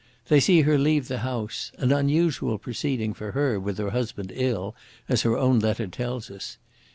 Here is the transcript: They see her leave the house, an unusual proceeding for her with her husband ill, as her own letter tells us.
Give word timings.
They 0.29 0.39
see 0.39 0.61
her 0.61 0.79
leave 0.79 1.09
the 1.09 1.19
house, 1.19 1.71
an 1.77 1.91
unusual 1.91 2.57
proceeding 2.57 3.13
for 3.13 3.33
her 3.33 3.59
with 3.59 3.77
her 3.77 3.91
husband 3.91 4.31
ill, 4.33 4.73
as 5.07 5.21
her 5.21 5.37
own 5.37 5.59
letter 5.59 5.85
tells 5.85 6.31
us. 6.31 6.57